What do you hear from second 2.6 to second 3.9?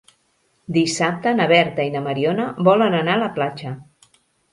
volen anar a la platja.